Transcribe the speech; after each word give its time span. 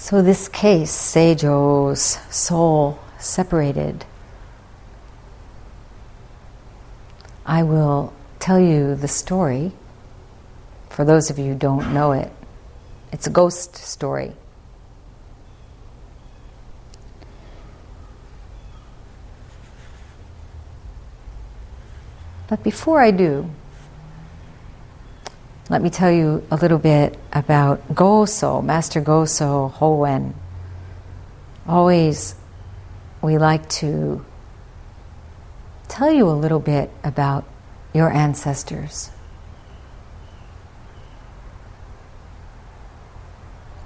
So, 0.00 0.22
this 0.22 0.46
case, 0.46 0.92
Seijo's 0.92 2.18
soul 2.30 3.00
separated, 3.18 4.04
I 7.44 7.64
will 7.64 8.12
tell 8.38 8.60
you 8.60 8.94
the 8.94 9.08
story. 9.08 9.72
For 10.88 11.04
those 11.04 11.30
of 11.30 11.38
you 11.38 11.52
who 11.52 11.58
don't 11.58 11.92
know 11.92 12.12
it, 12.12 12.30
it's 13.12 13.26
a 13.26 13.30
ghost 13.30 13.74
story. 13.74 14.34
But 22.46 22.62
before 22.62 23.00
I 23.00 23.10
do, 23.10 23.50
let 25.70 25.82
me 25.82 25.90
tell 25.90 26.10
you 26.10 26.46
a 26.50 26.56
little 26.56 26.78
bit 26.78 27.18
about 27.32 27.94
Goso, 27.94 28.62
Master 28.62 29.02
Goso 29.02 29.68
Hoen. 29.68 30.32
Always, 31.66 32.34
we 33.20 33.36
like 33.36 33.68
to 33.80 34.24
tell 35.88 36.10
you 36.10 36.26
a 36.28 36.32
little 36.32 36.60
bit 36.60 36.90
about 37.04 37.44
your 37.92 38.10
ancestors. 38.10 39.10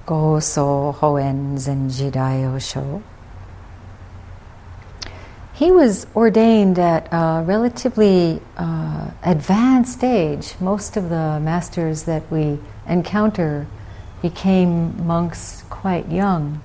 Goso 0.05 0.93
Hoen 0.93 1.57
Zenjidai 1.57 2.53
Osho. 2.53 3.03
He 5.63 5.71
was 5.71 6.05
ordained 6.13 6.77
at 6.77 7.07
a 7.09 7.41
relatively 7.41 8.41
uh, 8.57 9.11
advanced 9.23 10.03
age. 10.03 10.55
Most 10.59 10.97
of 10.97 11.07
the 11.07 11.39
masters 11.39 12.03
that 12.03 12.29
we 12.29 12.59
encounter 12.85 13.65
became 14.21 15.07
monks 15.07 15.63
quite 15.69 16.11
young. 16.11 16.61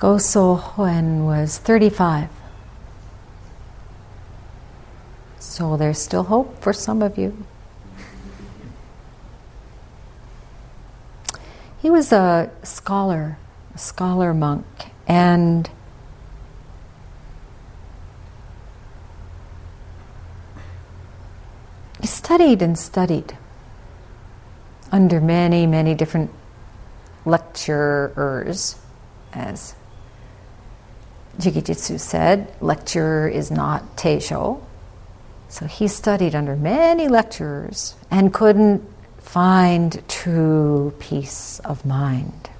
Goso 0.00 0.56
Hoen 0.56 1.24
was 1.24 1.58
35. 1.58 2.30
So 5.38 5.76
there's 5.76 6.00
still 6.00 6.24
hope 6.24 6.60
for 6.60 6.72
some 6.72 7.00
of 7.00 7.16
you. 7.16 7.46
He 11.80 11.90
was 11.90 12.10
a 12.10 12.50
scholar, 12.64 13.38
a 13.72 13.78
scholar 13.78 14.34
monk, 14.34 14.66
and 15.06 15.70
studied 22.04 22.62
and 22.62 22.78
studied 22.78 23.36
under 24.92 25.20
many, 25.20 25.66
many 25.66 25.94
different 25.94 26.30
lecturers, 27.24 28.76
as 29.32 29.74
Jigijitsu 31.38 32.00
said, 32.00 32.52
lecturer 32.60 33.28
is 33.28 33.50
not 33.50 33.96
teisho. 33.96 34.62
So 35.48 35.66
he 35.66 35.88
studied 35.88 36.34
under 36.34 36.56
many 36.56 37.08
lecturers 37.08 37.94
and 38.10 38.32
couldn't 38.32 38.82
find 39.18 40.02
true 40.08 40.94
peace 40.98 41.60
of 41.60 41.84
mind. 41.84 42.50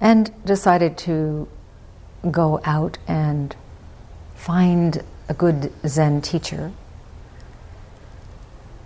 And 0.00 0.30
decided 0.44 0.98
to 0.98 1.48
go 2.30 2.60
out 2.64 2.98
and 3.08 3.54
find 4.34 5.02
a 5.28 5.34
good 5.34 5.72
Zen 5.86 6.20
teacher. 6.20 6.72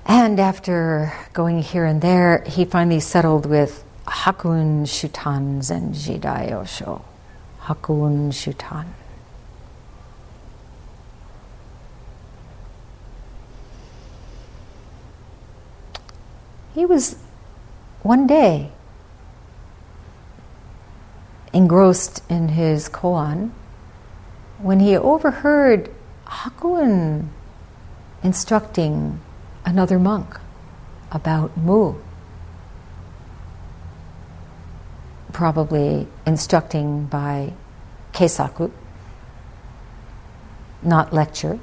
And 0.06 0.40
after 0.40 1.12
going 1.32 1.62
here 1.62 1.84
and 1.84 2.00
there, 2.00 2.42
he 2.46 2.64
finally 2.64 3.00
settled 3.00 3.46
with 3.46 3.84
Hakun 4.06 4.88
Shutan 4.88 5.60
Zen 5.62 5.92
Jidai 5.92 6.52
Osho. 6.52 7.04
Hakuin 7.62 8.32
Shutan. 8.32 8.94
He 16.74 16.86
was 16.86 17.16
one 18.02 18.26
day 18.26 18.70
engrossed 21.52 22.22
in 22.30 22.50
his 22.50 22.88
koan 22.88 23.50
when 24.58 24.80
he 24.80 24.96
overheard 24.96 25.90
Hakuin 26.28 27.28
instructing 28.22 29.20
another 29.64 29.98
monk 29.98 30.38
about 31.10 31.56
Mu. 31.56 31.94
Probably 35.32 36.06
instructing 36.26 37.06
by 37.06 37.54
Keisaku, 38.12 38.70
not 40.82 41.12
lecture. 41.12 41.58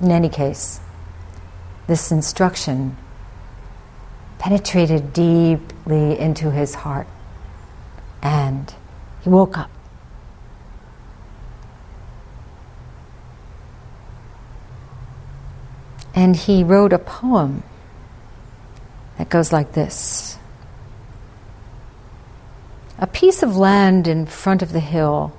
In 0.00 0.10
any 0.10 0.28
case, 0.28 0.80
this 1.86 2.12
instruction 2.12 2.96
penetrated 4.38 5.12
deeply 5.12 6.18
into 6.18 6.50
his 6.50 6.74
heart 6.74 7.06
and 8.22 8.74
he 9.22 9.30
woke 9.30 9.56
up 9.56 9.70
And 16.14 16.36
he 16.36 16.62
wrote 16.62 16.92
a 16.92 16.98
poem 16.98 17.64
that 19.18 19.28
goes 19.28 19.52
like 19.52 19.72
this 19.72 20.38
A 22.98 23.06
piece 23.06 23.42
of 23.42 23.56
land 23.56 24.06
in 24.06 24.26
front 24.26 24.62
of 24.62 24.72
the 24.72 24.80
hill, 24.80 25.32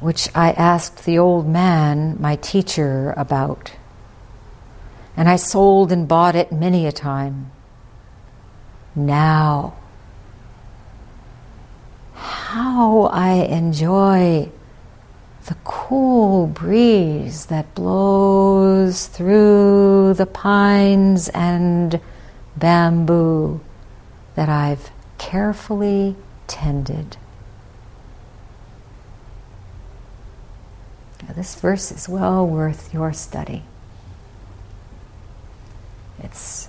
which 0.00 0.28
I 0.34 0.52
asked 0.52 1.04
the 1.04 1.18
old 1.18 1.48
man, 1.48 2.16
my 2.20 2.36
teacher, 2.36 3.14
about. 3.16 3.72
And 5.16 5.28
I 5.28 5.36
sold 5.36 5.90
and 5.92 6.06
bought 6.06 6.36
it 6.36 6.52
many 6.52 6.86
a 6.86 6.92
time. 6.92 7.50
Now, 8.94 9.74
how 12.14 13.04
I 13.04 13.32
enjoy 13.32 14.50
cool 15.90 16.46
breeze 16.46 17.46
that 17.46 17.74
blows 17.74 19.08
through 19.08 20.14
the 20.14 20.24
pines 20.24 21.28
and 21.30 22.00
bamboo 22.56 23.60
that 24.36 24.48
I've 24.48 24.92
carefully 25.18 26.14
tended. 26.46 27.16
Now, 31.26 31.34
this 31.34 31.56
verse 31.56 31.90
is 31.90 32.08
well 32.08 32.46
worth 32.46 32.94
your 32.94 33.12
study. 33.12 33.64
It's 36.20 36.68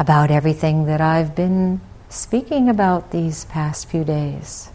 about 0.00 0.32
everything 0.32 0.86
that 0.86 1.00
I've 1.00 1.36
been 1.36 1.80
speaking 2.08 2.68
about 2.68 3.12
these 3.12 3.44
past 3.44 3.88
few 3.88 4.02
days. 4.02 4.70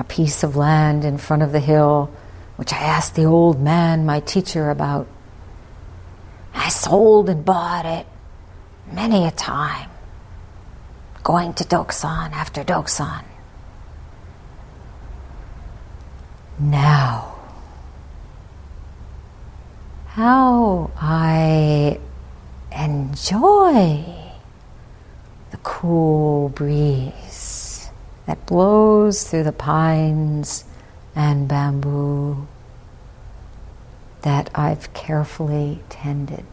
A 0.00 0.04
piece 0.04 0.42
of 0.42 0.56
land 0.56 1.04
in 1.04 1.18
front 1.18 1.42
of 1.42 1.52
the 1.52 1.60
hill, 1.60 2.10
which 2.56 2.72
I 2.72 2.78
asked 2.78 3.16
the 3.16 3.26
old 3.26 3.60
man, 3.60 4.06
my 4.06 4.20
teacher, 4.20 4.70
about. 4.70 5.06
I 6.54 6.70
sold 6.70 7.28
and 7.28 7.44
bought 7.44 7.84
it 7.84 8.06
many 8.90 9.26
a 9.26 9.30
time, 9.30 9.90
going 11.22 11.52
to 11.52 11.64
dokusan 11.64 12.32
after 12.32 12.64
dokusan. 12.64 13.24
Now, 16.58 17.36
how 20.06 20.90
I 20.96 22.00
enjoy 22.72 24.02
the 25.50 25.58
cool 25.62 26.48
breeze 26.48 27.29
that 28.30 28.46
blows 28.46 29.24
through 29.24 29.42
the 29.42 29.50
pines 29.50 30.64
and 31.16 31.48
bamboo 31.48 32.46
that 34.22 34.48
I've 34.54 34.94
carefully 34.94 35.82
tended. 35.88 36.46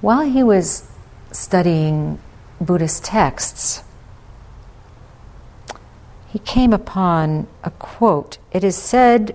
While 0.00 0.30
he 0.30 0.44
was 0.44 0.88
studying 1.32 2.20
Buddhist 2.60 3.04
texts, 3.04 3.82
he 6.28 6.38
came 6.38 6.72
upon 6.72 7.48
a 7.64 7.70
quote. 7.70 8.38
It 8.52 8.62
is 8.62 8.76
said 8.76 9.34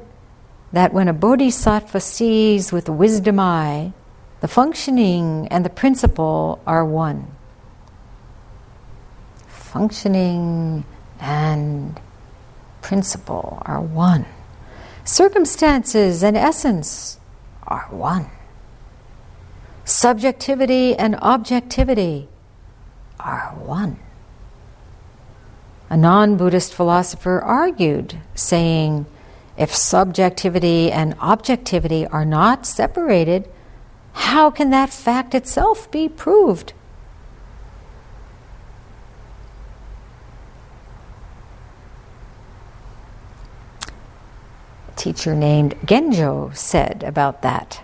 that 0.71 0.93
when 0.93 1.07
a 1.07 1.13
bodhisattva 1.13 1.99
sees 1.99 2.71
with 2.71 2.87
wisdom 2.89 3.39
eye 3.39 3.93
The 4.43 4.49
functioning 4.49 5.47
and 5.51 5.63
the 5.63 5.69
principle 5.69 6.59
are 6.67 6.83
one. 6.83 7.27
Functioning 9.47 10.83
and 11.21 11.97
principle 12.81 13.63
are 13.65 13.79
one. 13.79 14.25
Circumstances 15.05 16.23
and 16.23 16.35
essence 16.35 17.19
are 17.65 17.87
one. 17.89 18.29
Subjectivity 19.85 20.93
and 20.93 21.15
objectivity 21.21 22.27
are 23.17 23.55
one. 23.55 24.02
A 25.93 25.95
non 25.95 26.37
Buddhist 26.37 26.73
philosopher 26.73 27.39
argued, 27.39 28.17
saying, 28.33 29.05
if 29.55 29.75
subjectivity 29.75 30.91
and 30.91 31.13
objectivity 31.19 32.07
are 32.07 32.25
not 32.25 32.65
separated, 32.65 33.47
how 34.13 34.49
can 34.49 34.71
that 34.71 34.89
fact 34.89 35.35
itself 35.35 35.91
be 35.91 36.09
proved? 36.09 36.73
A 44.87 44.95
teacher 44.95 45.35
named 45.35 45.75
Genjo 45.85 46.57
said 46.57 47.03
about 47.05 47.43
that. 47.43 47.83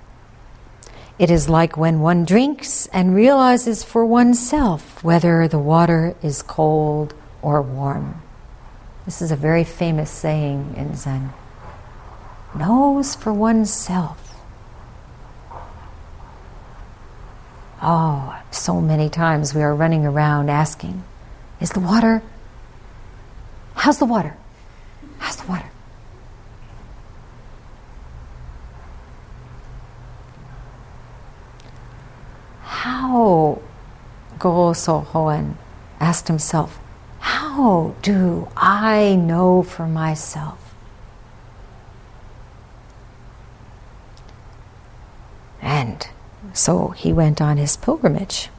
It 1.19 1.29
is 1.29 1.47
like 1.47 1.77
when 1.77 1.99
one 1.99 2.25
drinks 2.25 2.87
and 2.87 3.13
realizes 3.13 3.83
for 3.83 4.03
oneself 4.03 5.03
whether 5.03 5.47
the 5.47 5.59
water 5.59 6.15
is 6.23 6.41
cold 6.41 7.13
or 7.41 7.61
warm. 7.61 8.21
This 9.05 9.21
is 9.21 9.31
a 9.31 9.35
very 9.35 9.63
famous 9.63 10.11
saying 10.11 10.75
in 10.77 10.95
Zen. 10.95 11.33
Knows 12.55 13.15
for 13.15 13.33
oneself. 13.33 14.29
Oh, 17.81 18.39
so 18.51 18.81
many 18.81 19.09
times 19.09 19.55
we 19.55 19.61
are 19.61 19.73
running 19.73 20.05
around 20.05 20.49
asking, 20.49 21.03
Is 21.61 21.71
the 21.71 21.79
water? 21.79 22.21
How's 23.75 23.99
the 23.99 24.05
water? 24.05 24.35
How's 25.19 25.37
the 25.37 25.47
water? 25.47 25.69
How, 32.63 33.61
Goso 34.37 35.01
Hoen 35.01 35.57
asked 35.99 36.27
himself, 36.27 36.79
How 37.19 37.95
do 38.01 38.47
I 38.55 39.15
know 39.15 39.63
for 39.63 39.87
myself? 39.87 40.57
And 45.61 46.07
so 46.53 46.89
he 46.89 47.13
went 47.13 47.41
on 47.41 47.57
his 47.57 47.77
pilgrimage. 47.77 48.49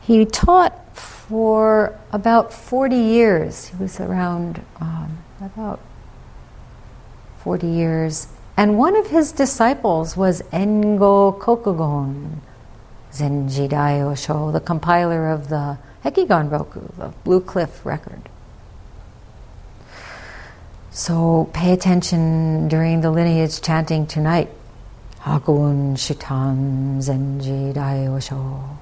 He 0.00 0.24
taught 0.24 0.96
for 0.96 1.98
about 2.10 2.52
40 2.52 2.96
years. 2.96 3.68
He 3.68 3.76
was 3.76 4.00
around 4.00 4.62
um, 4.80 5.18
about 5.40 5.80
40 7.44 7.66
years. 7.66 8.28
And 8.56 8.76
one 8.76 8.96
of 8.96 9.06
his 9.08 9.32
disciples 9.32 10.16
was 10.16 10.42
Engo 10.52 11.38
Kokugon 11.38 12.40
Zenji 13.12 13.68
Daiyosho, 13.68 14.52
the 14.52 14.60
compiler 14.60 15.30
of 15.30 15.48
the 15.48 15.78
Hekigan 16.04 16.50
Roku, 16.50 16.80
the 16.96 17.12
Blue 17.24 17.40
Cliff 17.40 17.84
record. 17.84 18.28
So 20.90 21.50
pay 21.52 21.72
attention 21.72 22.68
during 22.68 23.00
the 23.00 23.10
lineage 23.10 23.60
chanting 23.60 24.06
tonight. 24.06 24.50
Hakun 25.20 25.98
Shutan 25.98 26.98
Zenji 27.00 27.72
Daiyosho. 27.74 28.76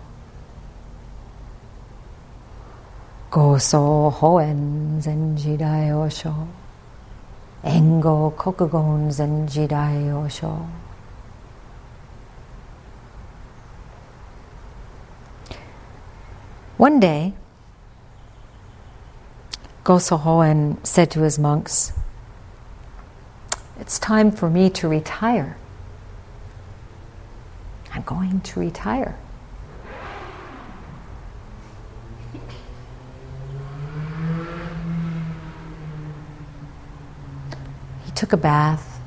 Goso 3.31 4.11
Hoen 4.13 5.03
Zenji 5.03 5.59
Daiyosho. 5.59 6.49
Engo 7.65 8.33
Kokugon 8.37 9.09
Zenji 9.09 9.67
Daiyosho. 9.69 10.67
One 16.79 17.01
day, 17.01 17.33
Goso 19.83 20.17
Hoen 20.17 20.79
said 20.87 21.11
to 21.11 21.23
his 21.23 21.37
monks, 21.37 21.93
It's 23.81 23.99
time 23.99 24.31
for 24.31 24.49
me 24.49 24.71
to 24.71 24.87
retire. 24.87 25.57
I'm 27.93 28.03
going 28.03 28.43
to 28.43 28.61
retire. 28.61 29.19
He 38.05 38.13
took 38.15 38.33
a 38.33 38.37
bath, 38.37 39.01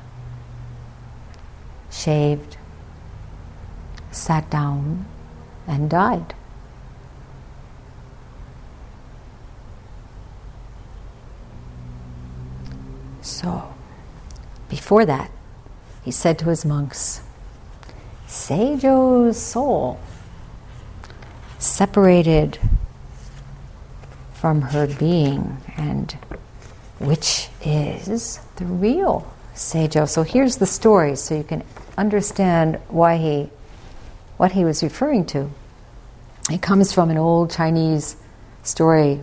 shaved, 1.90 2.58
sat 4.10 4.50
down, 4.50 5.06
and 5.66 5.88
died. 5.88 6.34
So, 13.22 13.72
before 14.82 15.06
that, 15.06 15.30
he 16.02 16.10
said 16.10 16.40
to 16.40 16.46
his 16.46 16.64
monks, 16.64 17.20
Seijo's 18.26 19.40
soul 19.40 20.00
separated 21.60 22.58
from 24.34 24.60
her 24.60 24.88
being 24.88 25.58
and 25.76 26.10
which 26.98 27.48
is 27.64 28.40
the 28.56 28.64
real 28.64 29.32
Seijo. 29.54 30.08
So 30.08 30.24
here's 30.24 30.56
the 30.56 30.66
story 30.66 31.14
so 31.14 31.36
you 31.36 31.44
can 31.44 31.62
understand 31.96 32.80
why 32.88 33.18
he 33.18 33.50
what 34.36 34.50
he 34.50 34.64
was 34.64 34.82
referring 34.82 35.26
to. 35.26 35.48
It 36.50 36.60
comes 36.60 36.92
from 36.92 37.08
an 37.08 37.18
old 37.18 37.52
Chinese 37.52 38.16
story. 38.64 39.22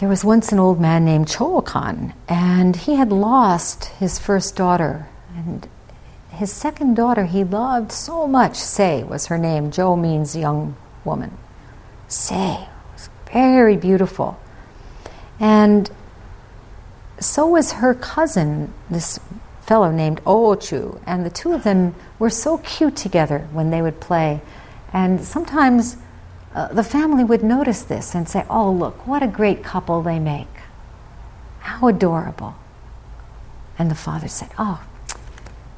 There 0.00 0.08
was 0.08 0.24
once 0.24 0.50
an 0.50 0.58
old 0.58 0.80
man 0.80 1.04
named 1.04 1.26
Chokan, 1.26 2.14
and 2.26 2.74
he 2.74 2.94
had 2.94 3.12
lost 3.12 3.84
his 3.84 4.18
first 4.18 4.56
daughter 4.56 5.06
and 5.36 5.68
his 6.30 6.50
second 6.50 6.94
daughter 6.94 7.26
he 7.26 7.44
loved 7.44 7.92
so 7.92 8.26
much. 8.26 8.56
Sei 8.56 9.02
was 9.02 9.26
her 9.26 9.36
name. 9.36 9.70
Jo 9.70 9.96
means 9.96 10.34
young 10.34 10.74
woman. 11.04 11.36
Sei 12.08 12.66
was 12.94 13.10
very 13.30 13.76
beautiful. 13.76 14.40
And 15.38 15.90
so 17.18 17.46
was 17.48 17.72
her 17.72 17.92
cousin, 17.92 18.72
this 18.88 19.20
fellow 19.60 19.90
named 19.90 20.24
Ochu. 20.24 20.98
And 21.04 21.26
the 21.26 21.30
two 21.30 21.52
of 21.52 21.62
them 21.62 21.94
were 22.18 22.30
so 22.30 22.56
cute 22.56 22.96
together 22.96 23.46
when 23.52 23.68
they 23.68 23.82
would 23.82 24.00
play. 24.00 24.40
And 24.94 25.20
sometimes 25.20 25.98
uh, 26.54 26.68
the 26.68 26.82
family 26.82 27.22
would 27.22 27.42
notice 27.42 27.82
this 27.82 28.14
and 28.14 28.28
say, 28.28 28.44
Oh, 28.50 28.70
look, 28.70 29.06
what 29.06 29.22
a 29.22 29.28
great 29.28 29.62
couple 29.62 30.02
they 30.02 30.18
make. 30.18 30.48
How 31.60 31.88
adorable. 31.88 32.56
And 33.78 33.90
the 33.90 33.94
father 33.94 34.28
said, 34.28 34.50
Oh, 34.58 34.82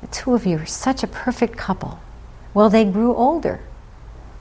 the 0.01 0.07
two 0.09 0.35
of 0.35 0.47
you 0.47 0.59
are 0.59 0.67
such 0.67 1.03
a 1.03 1.07
perfect 1.07 1.57
couple. 1.57 2.01
Well, 2.55 2.71
they 2.71 2.85
grew 2.85 3.15
older. 3.15 3.61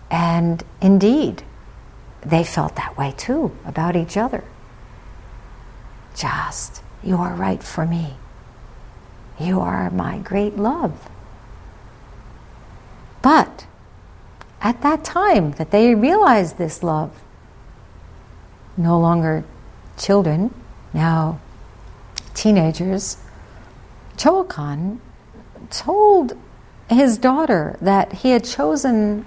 And 0.10 0.64
indeed, 0.82 1.44
they 2.22 2.44
felt 2.44 2.76
that 2.76 2.98
way 2.98 3.14
too 3.18 3.56
about 3.66 3.96
each 3.96 4.18
other. 4.18 4.44
Just, 6.16 6.82
you 7.04 7.18
are 7.18 7.34
right 7.34 7.64
for 7.64 7.86
me. 7.86 8.16
You 9.40 9.60
are 9.60 9.90
my 9.90 10.20
great 10.20 10.58
love. 10.58 11.10
But 13.22 13.66
at 14.62 14.82
that 14.82 15.04
time 15.04 15.52
that 15.54 15.72
they 15.72 15.96
realized 15.96 16.58
this 16.58 16.84
love, 16.84 17.22
no 18.78 19.00
longer 19.00 19.44
children, 19.98 20.54
now 20.94 21.40
teenagers, 22.34 23.18
Chokan 24.18 25.00
told 25.70 26.38
his 26.90 27.18
daughter 27.18 27.78
that 27.82 28.14
he 28.14 28.32
had 28.32 28.44
chosen 28.44 29.26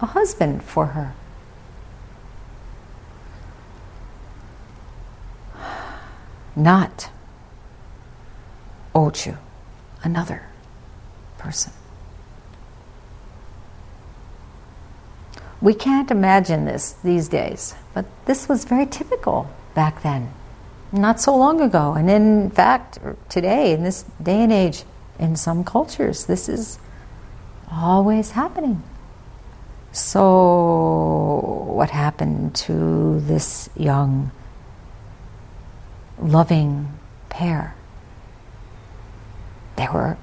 a 0.00 0.06
husband 0.06 0.62
for 0.64 0.86
her. 0.86 1.14
Not 6.56 7.08
Ochu, 8.94 9.38
another 10.02 10.42
person. 11.38 11.72
We 15.62 15.74
can't 15.74 16.10
imagine 16.10 16.64
this 16.64 16.96
these 17.04 17.28
days, 17.28 17.76
but 17.94 18.04
this 18.26 18.48
was 18.48 18.64
very 18.64 18.84
typical 18.84 19.48
back 19.74 20.02
then. 20.02 20.32
not 20.94 21.20
so 21.20 21.34
long 21.34 21.60
ago. 21.62 21.94
And 21.94 22.10
in 22.10 22.50
fact, 22.50 22.98
today, 23.30 23.72
in 23.72 23.82
this 23.82 24.04
day 24.22 24.42
and 24.42 24.52
age, 24.52 24.82
in 25.18 25.36
some 25.36 25.64
cultures, 25.64 26.26
this 26.26 26.50
is 26.50 26.78
always 27.70 28.32
happening. 28.32 28.82
So, 29.92 31.64
what 31.66 31.90
happened 31.90 32.54
to 32.66 33.20
this 33.20 33.70
young, 33.74 34.32
loving 36.18 36.88
pair? 37.30 37.74
They 39.76 39.88
were 39.94 40.18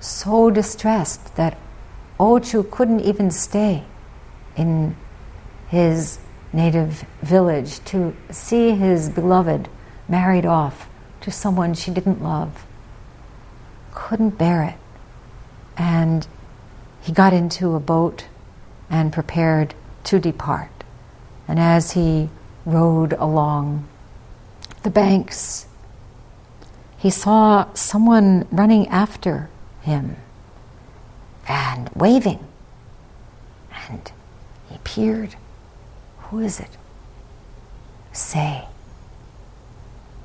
so 0.00 0.50
distressed 0.50 1.36
that 1.36 1.58
Ochu 2.18 2.70
couldn't 2.70 3.00
even 3.00 3.30
stay 3.30 3.84
in 4.58 4.96
his 5.68 6.18
native 6.52 7.04
village 7.22 7.82
to 7.84 8.14
see 8.30 8.72
his 8.72 9.08
beloved 9.08 9.68
married 10.08 10.44
off 10.44 10.88
to 11.20 11.30
someone 11.30 11.74
she 11.74 11.90
didn't 11.90 12.22
love. 12.22 12.66
Couldn't 13.92 14.38
bear 14.38 14.64
it. 14.64 14.74
And 15.76 16.26
he 17.00 17.12
got 17.12 17.32
into 17.32 17.74
a 17.74 17.80
boat 17.80 18.26
and 18.90 19.12
prepared 19.12 19.74
to 20.04 20.18
depart. 20.18 20.70
And 21.46 21.58
as 21.58 21.92
he 21.92 22.28
rowed 22.64 23.12
along 23.14 23.86
the 24.82 24.90
banks, 24.90 25.66
he 26.98 27.10
saw 27.10 27.72
someone 27.74 28.46
running 28.50 28.88
after 28.88 29.48
him 29.82 30.16
and 31.46 31.90
waving. 31.94 32.47
Peered. 34.84 35.36
Who 36.18 36.40
is 36.40 36.60
it? 36.60 36.76
Sei. 38.12 38.64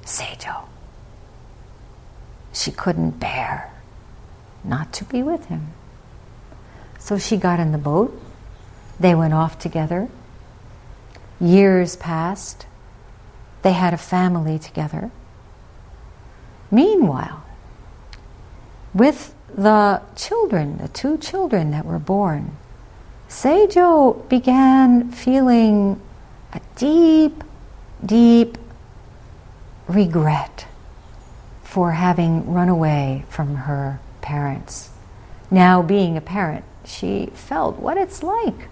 Seijo. 0.03 0.65
She 2.51 2.71
couldn't 2.71 3.19
bear 3.19 3.71
not 4.63 4.93
to 4.93 5.05
be 5.05 5.23
with 5.23 5.45
him. 5.45 5.67
So 6.99 7.17
she 7.17 7.37
got 7.37 7.59
in 7.59 7.71
the 7.71 7.77
boat. 7.77 8.19
They 8.99 9.15
went 9.15 9.33
off 9.33 9.59
together. 9.59 10.07
Years 11.39 11.95
passed. 11.95 12.65
They 13.61 13.73
had 13.73 13.93
a 13.93 13.97
family 13.97 14.59
together. 14.59 15.11
Meanwhile, 16.71 17.43
with 18.93 19.35
the 19.53 20.01
children, 20.15 20.77
the 20.77 20.87
two 20.87 21.17
children 21.17 21.71
that 21.71 21.85
were 21.85 21.99
born, 21.99 22.57
Seijo 23.29 24.27
began 24.29 25.11
feeling 25.11 25.99
a 26.53 26.61
deep, 26.75 27.43
deep 28.05 28.57
regret 29.87 30.67
for 31.63 31.91
having 31.93 32.53
run 32.53 32.69
away 32.69 33.25
from 33.29 33.55
her 33.55 33.99
parents. 34.21 34.89
Now, 35.49 35.81
being 35.81 36.17
a 36.17 36.21
parent, 36.21 36.65
she 36.85 37.27
felt 37.33 37.79
what 37.79 37.97
it's 37.97 38.23
like 38.23 38.69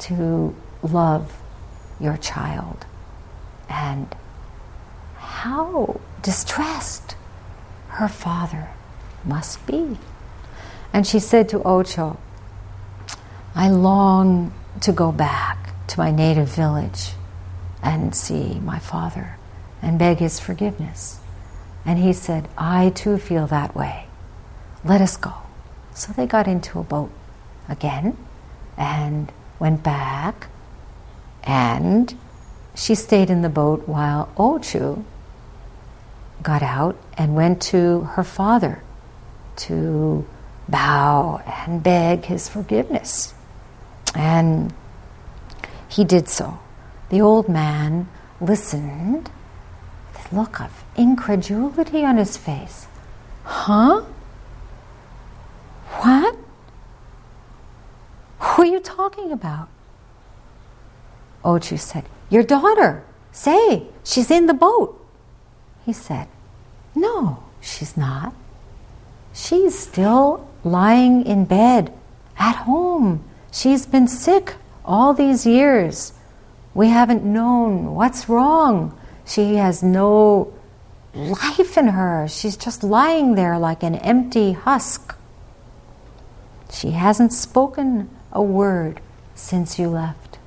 to 0.00 0.54
love 0.82 1.40
your 2.00 2.16
child 2.16 2.86
and 3.68 4.14
how 5.16 6.00
distressed 6.22 7.16
her 7.88 8.08
father 8.08 8.70
must 9.24 9.64
be. 9.66 9.98
And 10.92 11.06
she 11.06 11.18
said 11.18 11.48
to 11.50 11.58
Ochu, 11.60 12.16
I 13.54 13.68
long 13.68 14.52
to 14.80 14.92
go 14.92 15.12
back 15.12 15.74
to 15.88 15.98
my 15.98 16.10
native 16.10 16.48
village 16.48 17.12
and 17.82 18.14
see 18.14 18.58
my 18.60 18.78
father 18.78 19.36
and 19.82 19.98
beg 19.98 20.18
his 20.18 20.40
forgiveness. 20.40 21.20
And 21.84 21.98
he 21.98 22.12
said, 22.12 22.48
I 22.56 22.90
too 22.90 23.18
feel 23.18 23.46
that 23.48 23.74
way. 23.74 24.06
Let 24.84 25.00
us 25.00 25.16
go. 25.16 25.34
So 25.94 26.12
they 26.12 26.26
got 26.26 26.48
into 26.48 26.78
a 26.78 26.82
boat 26.82 27.10
again 27.68 28.16
and 28.76 29.30
went 29.58 29.82
back. 29.82 30.48
And 31.42 32.16
she 32.74 32.94
stayed 32.94 33.28
in 33.28 33.42
the 33.42 33.48
boat 33.48 33.86
while 33.86 34.32
Ochu 34.36 35.04
got 36.42 36.62
out 36.62 36.96
and 37.18 37.34
went 37.34 37.60
to 37.62 38.00
her 38.12 38.24
father 38.24 38.82
to 39.56 40.26
bow 40.68 41.42
and 41.46 41.82
beg 41.82 42.24
his 42.24 42.48
forgiveness. 42.48 43.34
And 44.14 44.72
he 45.88 46.04
did 46.04 46.28
so. 46.28 46.58
The 47.10 47.20
old 47.20 47.48
man 47.48 48.08
listened 48.40 49.30
with 50.12 50.32
a 50.32 50.34
look 50.34 50.60
of 50.60 50.84
incredulity 50.96 52.04
on 52.04 52.16
his 52.16 52.36
face. 52.36 52.86
Huh? 53.44 54.02
What? 56.00 56.36
Who 58.38 58.62
are 58.62 58.66
you 58.66 58.80
talking 58.80 59.32
about? 59.32 59.68
Ochu 61.44 61.78
said, 61.78 62.04
Your 62.30 62.42
daughter. 62.42 63.04
Sei, 63.32 63.86
she's 64.04 64.30
in 64.30 64.46
the 64.46 64.54
boat. 64.54 64.98
He 65.84 65.92
said, 65.92 66.28
No, 66.94 67.42
she's 67.60 67.96
not. 67.96 68.34
She's 69.32 69.78
still 69.78 70.48
lying 70.64 71.24
in 71.24 71.46
bed 71.46 71.92
at 72.38 72.56
home. 72.56 73.24
She's 73.52 73.84
been 73.84 74.08
sick 74.08 74.54
all 74.84 75.12
these 75.12 75.46
years. 75.46 76.14
We 76.74 76.88
haven't 76.88 77.22
known 77.22 77.94
what's 77.94 78.28
wrong. 78.28 78.98
She 79.26 79.56
has 79.56 79.82
no 79.82 80.52
life 81.14 81.76
in 81.76 81.88
her. 81.88 82.26
She's 82.28 82.56
just 82.56 82.82
lying 82.82 83.34
there 83.34 83.58
like 83.58 83.82
an 83.82 83.96
empty 83.96 84.52
husk. 84.52 85.14
She 86.70 86.92
hasn't 86.92 87.34
spoken 87.34 88.08
a 88.32 88.42
word 88.42 89.00
since 89.34 89.78
you 89.78 89.88
left. 89.88 90.38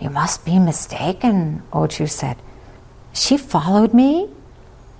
You 0.00 0.08
must 0.08 0.46
be 0.46 0.58
mistaken, 0.58 1.62
Ochu 1.72 2.08
said. 2.10 2.38
She 3.12 3.36
followed 3.36 3.92
me. 3.92 4.30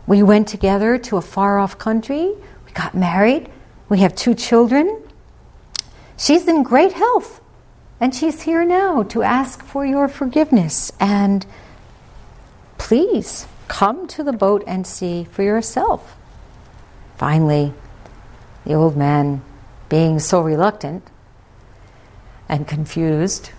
We 0.06 0.23
went 0.23 0.47
together 0.47 0.99
to 0.99 1.16
a 1.16 1.23
far 1.23 1.59
off 1.59 1.78
country. 1.78 2.35
We 2.66 2.73
got 2.75 2.94
married. 2.94 3.50
We 3.88 4.00
have 4.00 4.14
two 4.14 4.35
children. 4.35 5.03
She's 6.16 6.47
in 6.49 6.62
great 6.62 6.92
health. 6.92 7.40
And 8.00 8.14
she's 8.14 8.42
here 8.42 8.64
now 8.64 9.02
to 9.04 9.23
ask 9.23 9.64
for 9.64 9.87
your 9.87 10.09
forgiveness. 10.09 10.92
And 11.00 11.47
please 12.76 13.47
come 13.68 14.06
to 14.09 14.23
the 14.23 14.33
boat 14.33 14.62
and 14.66 14.87
see 14.87 15.25
for 15.25 15.42
yourself. 15.42 16.16
Finally, 17.16 17.73
the 18.64 18.75
old 18.75 18.97
man, 18.97 19.42
being 19.88 20.18
so 20.18 20.40
reluctant 20.40 21.02
and 22.49 22.66
confused, 22.66 23.50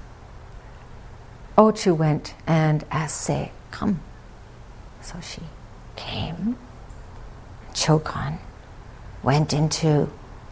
Ochu 1.57 1.95
went 1.95 2.35
and 2.45 2.83
asked 2.91 3.21
Sei, 3.21 3.51
Come. 3.71 4.01
So 5.01 5.19
she 5.21 5.41
came. 5.95 6.57
Chokan 7.73 8.37
went 9.23 9.53
into 9.53 10.11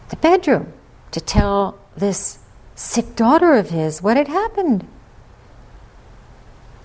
the 0.09 0.15
bedroom 0.15 0.73
to 1.11 1.19
tell 1.19 1.77
this 1.95 2.39
sick 2.75 3.15
daughter 3.15 3.53
of 3.53 3.69
his 3.69 4.01
what 4.01 4.17
had 4.17 4.27
happened. 4.27 4.87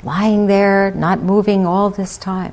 Lying 0.03 0.47
there, 0.47 0.93
not 0.93 1.23
moving 1.23 1.67
all 1.67 1.91
this 1.91 2.17
time. 2.17 2.53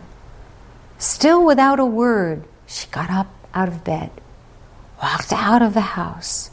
Still 0.98 1.46
without 1.46 1.80
a 1.80 1.86
word, 1.86 2.44
she 2.66 2.88
got 2.88 3.12
up 3.12 3.28
out 3.54 3.68
of 3.68 3.84
bed, 3.84 4.10
walked 5.02 5.32
out 5.32 5.62
of 5.62 5.74
the 5.74 5.82
house. 5.82 6.50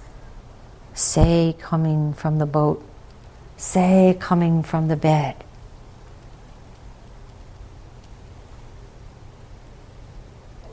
Sei 0.95 1.55
coming 1.59 2.13
from 2.13 2.39
the 2.39 2.47
boat, 2.47 2.85
Sei 3.57 4.17
coming 4.19 4.63
from 4.63 4.89
the 4.89 4.97
bed. 4.97 5.37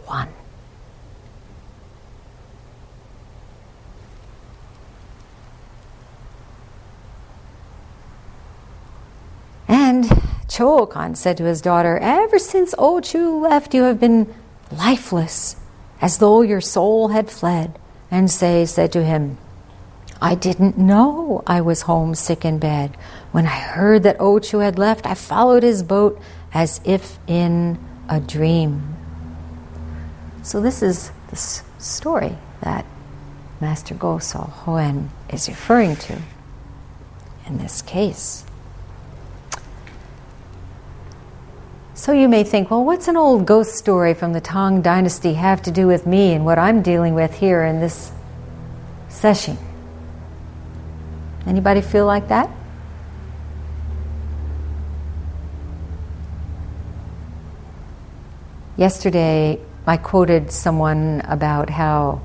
One. 0.06 0.30
And 9.90 10.08
Cho 10.48 10.86
Chokan 10.86 11.18
said 11.18 11.38
to 11.38 11.46
his 11.46 11.62
daughter, 11.62 11.98
Ever 11.98 12.38
since 12.38 12.76
Ochu 12.76 13.42
left, 13.42 13.74
you 13.74 13.82
have 13.86 14.00
been 14.00 14.32
lifeless, 14.72 15.56
as 16.00 16.20
though 16.20 16.44
your 16.44 16.62
soul 16.62 17.08
had 17.08 17.32
fled. 17.32 17.80
And 18.12 18.30
Sei 18.30 18.68
said 18.68 18.92
to 18.92 19.04
him, 19.04 19.40
I 20.22 20.36
didn't 20.36 20.78
know 20.78 21.42
I 21.48 21.62
was 21.62 21.82
homesick 21.82 22.46
in 22.46 22.60
bed. 22.60 22.96
When 23.32 23.48
I 23.48 23.60
heard 23.78 24.04
that 24.04 24.20
Ochu 24.20 24.64
had 24.64 24.78
left, 24.78 25.08
I 25.08 25.16
followed 25.16 25.64
his 25.64 25.82
boat 25.82 26.22
as 26.54 26.82
if 26.84 27.18
in 27.26 27.80
a 28.08 28.20
dream. 28.20 28.96
So, 30.44 30.62
this 30.62 30.84
is 30.84 31.12
the 31.30 31.36
story 31.36 32.38
that 32.62 32.86
Master 33.60 33.96
Goso 33.96 34.54
Hoen 34.66 35.10
is 35.34 35.50
referring 35.50 35.96
to 35.96 36.22
in 37.48 37.58
this 37.58 37.82
case. 37.82 38.46
So 42.00 42.14
you 42.14 42.30
may 42.30 42.46
think, 42.46 42.72
well, 42.72 42.86
what's 42.86 43.10
an 43.10 43.18
old 43.18 43.46
ghost 43.46 43.76
story 43.76 44.14
from 44.14 44.32
the 44.32 44.40
Tang 44.40 44.82
Dynasty 44.82 45.34
have 45.34 45.62
to 45.64 45.70
do 45.70 45.86
with 45.86 46.08
me 46.08 46.32
and 46.32 46.46
what 46.46 46.58
I'm 46.58 46.82
dealing 46.82 47.14
with 47.14 47.34
here 47.34 47.66
in 47.66 47.82
this 47.82 48.14
session? 49.10 49.58
Anybody 51.46 51.82
feel 51.82 52.06
like 52.06 52.30
that? 52.30 52.50
Yesterday, 58.78 59.60
I 59.86 59.98
quoted 59.98 60.54
someone 60.54 61.20
about 61.26 61.70
how 61.70 62.22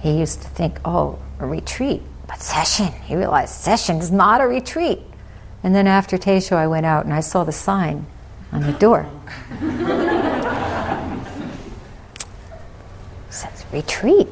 he 0.00 0.18
used 0.18 0.40
to 0.40 0.48
think, 0.48 0.80
oh, 0.86 1.18
a 1.38 1.46
retreat, 1.46 2.00
but 2.26 2.40
session. 2.40 2.86
He 3.04 3.14
realized 3.14 3.52
session 3.52 3.96
is 3.96 4.10
not 4.10 4.40
a 4.40 4.46
retreat. 4.46 5.00
And 5.62 5.74
then 5.74 5.86
after 5.86 6.16
Teisho, 6.16 6.56
I 6.56 6.66
went 6.66 6.86
out 6.86 7.04
and 7.04 7.12
I 7.12 7.20
saw 7.20 7.44
the 7.44 7.52
sign 7.52 8.06
on 8.52 8.62
the 8.62 8.72
door. 8.72 9.06
says 13.30 13.64
retreat. 13.72 14.28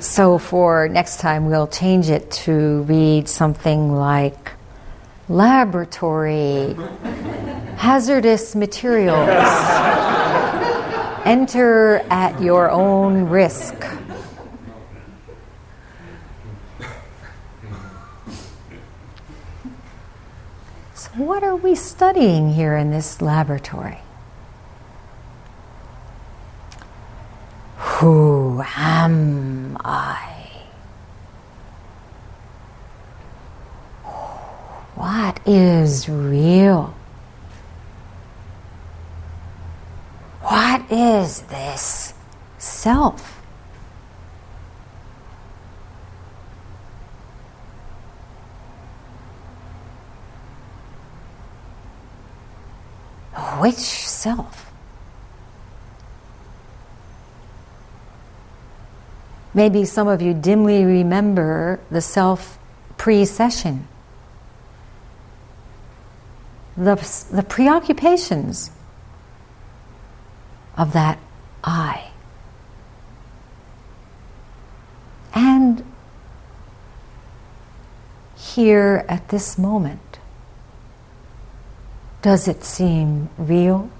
so 0.00 0.38
for 0.38 0.88
next 0.88 1.20
time, 1.20 1.46
we'll 1.46 1.66
change 1.66 2.08
it 2.08 2.30
to 2.30 2.82
read 2.82 3.28
something 3.28 3.94
like 3.94 4.52
laboratory, 5.28 6.76
hazardous 7.76 8.54
materials. 8.54 9.28
Enter 11.24 11.98
at 12.10 12.40
your 12.40 12.70
own 12.70 13.28
risk. 13.28 13.74
What 21.16 21.42
are 21.42 21.56
we 21.56 21.74
studying 21.74 22.52
here 22.52 22.76
in 22.76 22.90
this 22.90 23.20
laboratory? 23.20 23.98
Who 27.76 28.62
am 28.76 29.76
I? 29.84 30.26
What 34.94 35.40
is 35.46 36.08
real? 36.08 36.94
What 40.42 40.90
is 40.90 41.42
this 41.42 42.14
self? 42.58 43.29
Which 53.58 53.76
self? 53.76 54.72
Maybe 59.52 59.84
some 59.84 60.08
of 60.08 60.22
you 60.22 60.34
dimly 60.34 60.84
remember 60.84 61.80
the 61.90 62.00
self 62.00 62.58
pre 62.96 63.24
session 63.24 63.88
the, 66.80 66.96
the 67.30 67.42
preoccupations 67.42 68.70
of 70.76 70.92
that 70.94 71.18
I. 71.62 72.10
And 75.34 75.84
here 78.34 79.04
at 79.08 79.28
this 79.28 79.58
moment, 79.58 80.09
does 82.22 82.48
it 82.48 82.64
seem 82.64 83.28
real? 83.38 83.90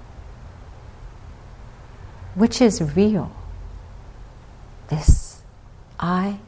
Which 2.35 2.61
is 2.61 2.95
real? 2.95 3.31
This 4.87 5.41
I 5.99 6.39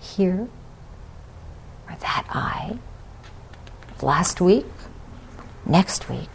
here, 0.00 0.48
or 1.88 1.96
that 2.00 2.26
I 2.30 2.78
last 4.00 4.40
week? 4.40 4.66
next 5.64 6.08
week. 6.08 6.28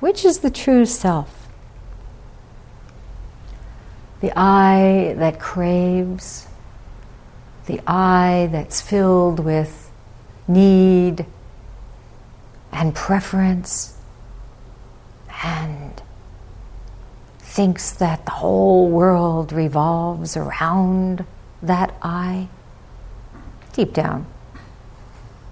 Which 0.00 0.24
is 0.24 0.40
the 0.40 0.50
true 0.50 0.86
self? 0.86 1.48
The 4.20 4.32
I 4.36 5.14
that 5.18 5.40
craves, 5.40 6.46
the 7.66 7.80
I 7.86 8.48
that's 8.52 8.80
filled 8.80 9.40
with 9.40 9.90
need 10.46 11.26
and 12.72 12.94
preference 12.94 13.96
and 15.44 16.02
thinks 17.38 17.90
that 17.92 18.24
the 18.24 18.30
whole 18.30 18.88
world 18.88 19.52
revolves 19.52 20.36
around 20.36 21.24
that 21.62 21.94
I. 22.02 22.48
Deep 23.72 23.92
down, 23.92 24.26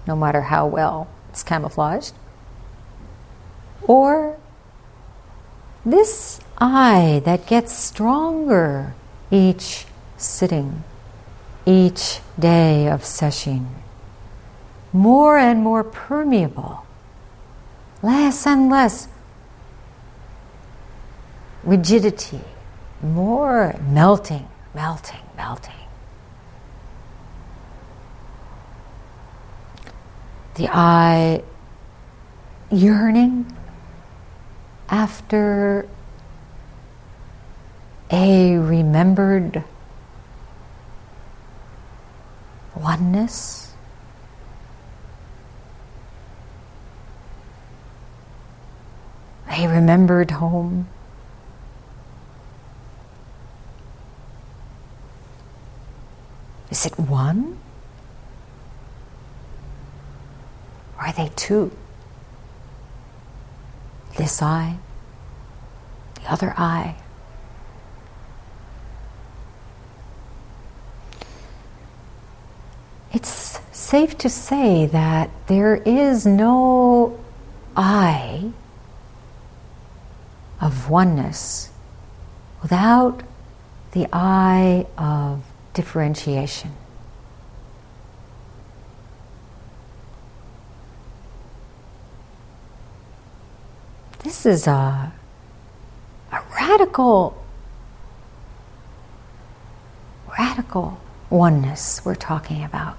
no 0.07 0.15
matter 0.15 0.41
how 0.41 0.65
well 0.67 1.07
it's 1.29 1.43
camouflaged. 1.43 2.13
Or 3.83 4.37
this 5.85 6.39
I 6.57 7.21
that 7.25 7.47
gets 7.47 7.73
stronger 7.73 8.93
each 9.31 9.85
sitting, 10.17 10.83
each 11.65 12.19
day 12.37 12.87
of 12.87 13.03
session, 13.03 13.67
more 14.93 15.37
and 15.37 15.61
more 15.61 15.83
permeable, 15.83 16.85
less 18.01 18.45
and 18.47 18.69
less 18.69 19.07
rigidity, 21.63 22.41
more 23.01 23.75
melting, 23.87 24.47
melting, 24.73 25.21
melting. 25.37 25.73
The 30.55 30.69
I 30.71 31.43
yearning 32.71 33.55
after 34.89 35.87
a 38.11 38.57
remembered 38.57 39.63
oneness. 42.75 43.60
A 49.51 49.67
remembered 49.67 50.31
home. 50.31 50.87
Is 56.69 56.85
it 56.85 56.97
one? 56.97 57.59
Or 60.97 61.07
are 61.07 61.13
they 61.13 61.29
two? 61.35 61.71
this 64.21 64.41
I, 64.41 64.77
the 66.15 66.31
other 66.31 66.53
I. 66.57 66.95
It's 73.11 73.59
safe 73.71 74.17
to 74.19 74.29
say 74.29 74.85
that 74.85 75.29
there 75.47 75.77
is 75.77 76.25
no 76.25 77.19
I 77.75 78.51
of 80.61 80.89
oneness 80.89 81.71
without 82.61 83.23
the 83.91 84.07
I 84.13 84.85
of 84.97 85.43
differentiation. 85.73 86.71
This 94.23 94.45
is 94.45 94.67
a, 94.67 95.11
a 96.31 96.41
radical, 96.55 97.43
radical 100.37 100.99
oneness 101.31 102.05
we're 102.05 102.15
talking 102.15 102.63
about. 102.63 102.97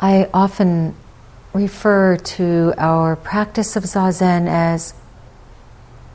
I 0.00 0.28
often 0.32 0.94
refer 1.52 2.16
to 2.16 2.74
our 2.78 3.16
practice 3.16 3.76
of 3.76 3.84
Zazen 3.84 4.48
as 4.48 4.94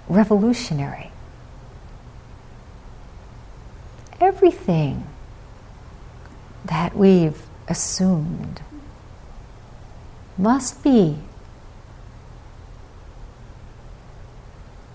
revolutionary. 0.08 1.12
Everything 4.20 5.08
that 6.66 6.96
we've 6.96 7.42
assumed 7.68 8.62
must 10.38 10.84
be 10.84 11.18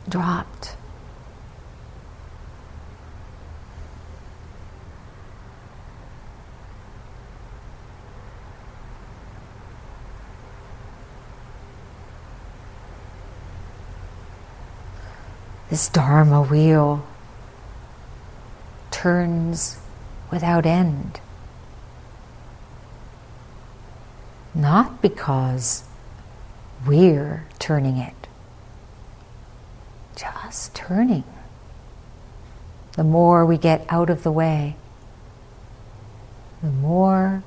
dropped. 0.08 0.76
This 15.70 15.88
Dharma 15.88 16.42
wheel 16.42 17.06
turns 18.90 19.78
without 20.30 20.64
end. 20.64 21.20
Not 24.54 25.02
because 25.02 25.84
we're 26.86 27.46
turning 27.58 27.98
it, 27.98 28.14
just 30.16 30.74
turning. 30.74 31.24
The 32.92 33.04
more 33.04 33.44
we 33.46 33.58
get 33.58 33.84
out 33.88 34.10
of 34.10 34.22
the 34.22 34.32
way, 34.32 34.74
the 36.62 36.70
more 36.70 37.44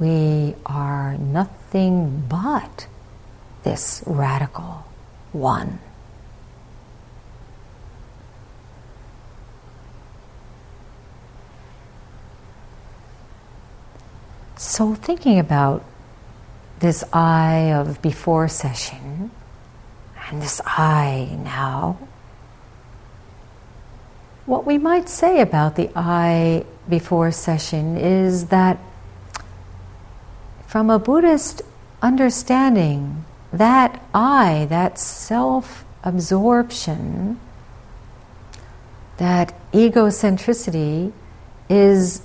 we 0.00 0.54
are 0.66 1.16
nothing 1.18 2.24
but 2.28 2.86
this 3.62 4.02
radical 4.06 4.84
one. 5.32 5.78
So, 14.78 14.94
thinking 14.94 15.40
about 15.40 15.84
this 16.78 17.02
I 17.12 17.72
of 17.72 18.00
before 18.00 18.46
session 18.46 19.32
and 20.28 20.40
this 20.40 20.60
I 20.64 21.36
now, 21.42 21.98
what 24.46 24.64
we 24.64 24.78
might 24.78 25.08
say 25.08 25.40
about 25.40 25.74
the 25.74 25.90
I 25.96 26.64
before 26.88 27.32
session 27.32 27.96
is 27.96 28.46
that 28.54 28.78
from 30.68 30.90
a 30.90 31.00
Buddhist 31.00 31.60
understanding, 32.00 33.24
that 33.52 34.00
I, 34.14 34.68
that 34.70 35.00
self 35.00 35.84
absorption, 36.04 37.40
that 39.16 39.52
egocentricity 39.72 41.12
is 41.68 42.22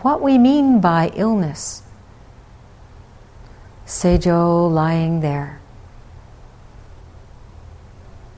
what 0.00 0.22
we 0.22 0.38
mean 0.38 0.80
by 0.80 1.12
illness. 1.14 1.82
Seijo 3.86 4.72
lying 4.72 5.20
there, 5.20 5.60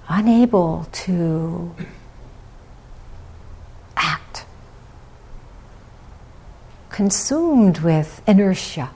unable 0.08 0.88
to 0.90 1.72
act, 3.96 4.46
consumed 6.90 7.78
with 7.78 8.20
inertia. 8.26 8.90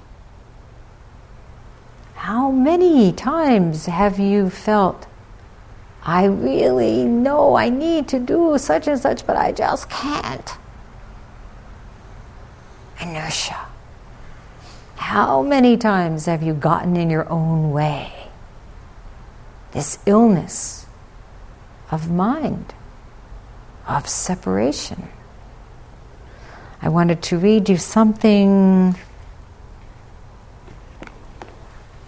How 2.15 2.51
many 2.51 3.13
times 3.13 3.87
have 3.87 4.19
you 4.19 4.51
felt, 4.51 5.07
I 6.03 6.25
really 6.25 7.05
know 7.05 7.55
I 7.55 7.69
need 7.69 8.09
to 8.09 8.19
do 8.19 8.59
such 8.59 8.89
and 8.89 8.99
such, 8.99 9.25
but 9.25 9.37
I 9.37 9.53
just 9.53 9.89
can't? 9.89 10.59
Inertia. 13.01 13.67
How 14.97 15.43
many 15.43 15.77
times 15.77 16.27
have 16.27 16.43
you 16.43 16.55
gotten 16.55 16.97
in 16.97 17.11
your 17.11 17.29
own 17.29 17.71
way? 17.71 18.13
This 19.73 19.99
illness 20.07 20.87
of 21.91 22.11
mind, 22.11 22.75
of 23.87 24.09
separation. 24.09 25.09
I 26.83 26.89
wanted 26.89 27.23
to 27.23 27.39
read 27.39 27.69
you 27.69 27.77
something 27.77 28.95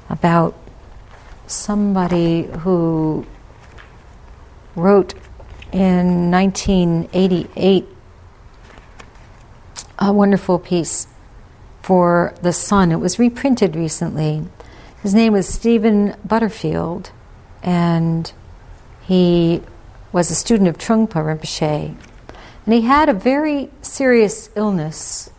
about 0.08 0.54
somebody 1.46 2.42
who 2.42 3.26
wrote 4.76 5.14
in 5.72 6.30
1988 6.30 7.86
a 10.00 10.12
wonderful 10.12 10.58
piece 10.58 11.06
for 11.82 12.34
The 12.42 12.52
Sun. 12.52 12.90
It 12.92 12.96
was 12.96 13.18
reprinted 13.18 13.76
recently. 13.76 14.44
His 15.02 15.14
name 15.14 15.32
was 15.32 15.48
Stephen 15.48 16.16
Butterfield, 16.24 17.10
and 17.62 18.32
he 19.02 19.62
was 20.12 20.30
a 20.30 20.34
student 20.34 20.68
of 20.68 20.78
Trungpa 20.78 21.14
Rinpoche. 21.14 21.94
And 22.64 22.74
he 22.74 22.82
had 22.82 23.08
a 23.08 23.14
very 23.14 23.70
serious 23.82 24.50
illness 24.54 25.30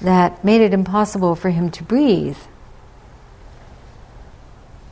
that 0.00 0.44
made 0.44 0.60
it 0.60 0.72
impossible 0.72 1.34
for 1.34 1.50
him 1.50 1.70
to 1.70 1.82
breathe. 1.82 2.38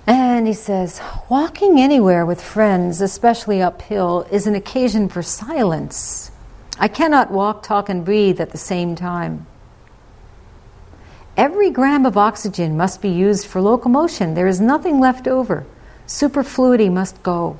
And 0.06 0.46
he 0.46 0.52
says, 0.52 1.00
walking 1.28 1.80
anywhere 1.80 2.24
with 2.24 2.40
friends, 2.42 3.00
especially 3.00 3.60
uphill, 3.60 4.26
is 4.30 4.46
an 4.46 4.54
occasion 4.54 5.08
for 5.08 5.22
silence. 5.22 6.30
I 6.78 6.88
cannot 6.88 7.30
walk, 7.30 7.62
talk, 7.62 7.88
and 7.88 8.04
breathe 8.04 8.40
at 8.40 8.50
the 8.50 8.58
same 8.58 8.94
time. 8.94 9.46
Every 11.36 11.70
gram 11.70 12.06
of 12.06 12.16
oxygen 12.16 12.76
must 12.76 13.02
be 13.02 13.08
used 13.08 13.46
for 13.46 13.60
locomotion. 13.60 14.34
There 14.34 14.46
is 14.46 14.60
nothing 14.60 15.00
left 15.00 15.28
over. 15.28 15.66
Superfluity 16.06 16.88
must 16.88 17.22
go. 17.22 17.58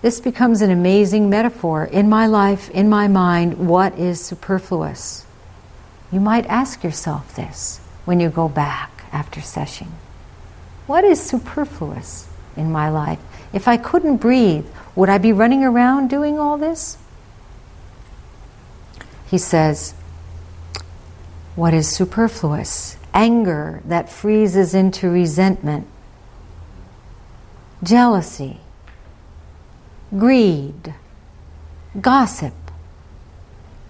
This 0.00 0.20
becomes 0.20 0.60
an 0.60 0.70
amazing 0.70 1.28
metaphor. 1.28 1.84
In 1.84 2.08
my 2.08 2.26
life, 2.26 2.70
in 2.70 2.88
my 2.88 3.08
mind, 3.08 3.68
what 3.68 3.98
is 3.98 4.24
superfluous? 4.24 5.26
You 6.12 6.20
might 6.20 6.46
ask 6.46 6.82
yourself 6.84 7.34
this 7.34 7.80
when 8.04 8.20
you 8.20 8.28
go 8.28 8.48
back 8.48 9.04
after 9.12 9.40
session. 9.40 9.88
What 10.86 11.04
is 11.04 11.20
superfluous 11.20 12.28
in 12.56 12.72
my 12.72 12.88
life? 12.88 13.18
If 13.52 13.68
I 13.68 13.76
couldn't 13.76 14.18
breathe, 14.18 14.66
would 14.94 15.08
I 15.08 15.18
be 15.18 15.32
running 15.32 15.64
around 15.64 16.08
doing 16.08 16.38
all 16.38 16.56
this? 16.58 16.96
He 19.28 19.38
says, 19.38 19.94
What 21.54 21.74
is 21.74 21.88
superfluous? 21.88 22.96
Anger 23.12 23.82
that 23.84 24.10
freezes 24.10 24.74
into 24.74 25.08
resentment, 25.08 25.86
jealousy, 27.82 28.60
greed, 30.16 30.94
gossip, 32.00 32.54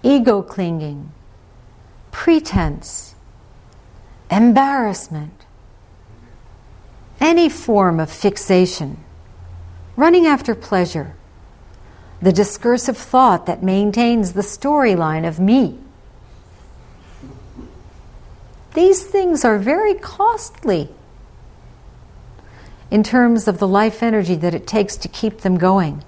ego 0.03 0.41
clinging, 0.41 1.11
pretense, 2.11 3.15
embarrassment, 4.31 5.45
any 7.19 7.49
form 7.49 7.99
of 7.99 8.09
fixation, 8.09 8.97
running 9.95 10.25
after 10.25 10.55
pleasure, 10.55 11.15
the 12.21 12.33
discursive 12.33 12.97
thought 12.97 13.45
that 13.45 13.63
maintains 13.63 14.33
the 14.33 14.41
storyline 14.41 15.27
of 15.27 15.39
me. 15.39 15.79
These 18.73 19.05
things 19.05 19.43
are 19.43 19.57
very 19.57 19.93
costly 19.93 20.89
in 22.91 23.03
terms 23.03 23.47
of 23.47 23.59
the 23.59 23.67
life 23.67 24.03
energy 24.03 24.35
that 24.35 24.53
it 24.53 24.67
takes 24.67 24.97
to 24.97 25.07
keep 25.07 25.39
them 25.39 25.57
going. 25.57 26.03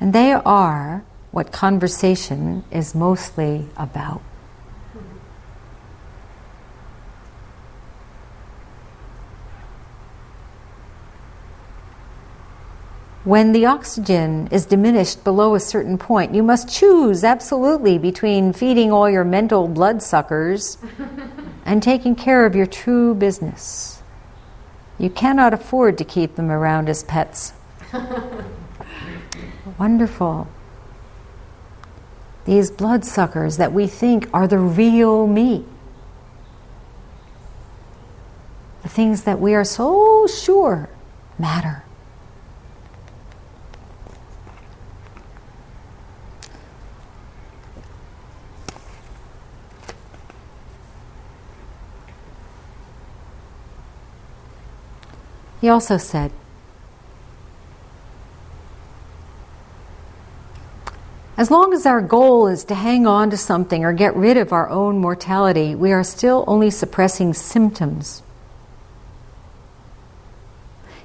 And 0.00 0.12
they 0.12 0.32
are 0.32 1.04
what 1.30 1.52
conversation 1.52 2.64
is 2.70 2.94
mostly 2.94 3.66
about. 3.76 4.22
When 13.26 13.50
the 13.50 13.66
oxygen 13.66 14.46
is 14.52 14.66
diminished 14.66 15.24
below 15.24 15.56
a 15.56 15.60
certain 15.60 15.98
point, 15.98 16.32
you 16.32 16.44
must 16.44 16.68
choose 16.68 17.24
absolutely 17.24 17.98
between 17.98 18.52
feeding 18.52 18.92
all 18.92 19.10
your 19.10 19.24
mental 19.24 19.66
bloodsuckers 19.66 20.78
and 21.64 21.82
taking 21.82 22.14
care 22.14 22.46
of 22.46 22.54
your 22.54 22.66
true 22.66 23.16
business. 23.16 24.00
You 24.96 25.10
cannot 25.10 25.52
afford 25.52 25.98
to 25.98 26.04
keep 26.04 26.36
them 26.36 26.52
around 26.52 26.88
as 26.88 27.02
pets. 27.02 27.52
Wonderful. 29.78 30.46
These 32.44 32.70
bloodsuckers 32.70 33.56
that 33.56 33.72
we 33.72 33.88
think 33.88 34.30
are 34.32 34.46
the 34.46 34.60
real 34.60 35.26
me. 35.26 35.64
The 38.84 38.88
things 38.88 39.24
that 39.24 39.40
we 39.40 39.52
are 39.52 39.64
so 39.64 40.28
sure 40.28 40.88
matter. 41.40 41.82
He 55.60 55.68
also 55.68 55.96
said, 55.96 56.32
As 61.36 61.50
long 61.50 61.74
as 61.74 61.84
our 61.84 62.00
goal 62.00 62.46
is 62.46 62.64
to 62.64 62.74
hang 62.74 63.06
on 63.06 63.28
to 63.30 63.36
something 63.36 63.84
or 63.84 63.92
get 63.92 64.16
rid 64.16 64.36
of 64.36 64.52
our 64.52 64.70
own 64.70 64.98
mortality, 64.98 65.74
we 65.74 65.92
are 65.92 66.02
still 66.02 66.44
only 66.46 66.70
suppressing 66.70 67.34
symptoms. 67.34 68.22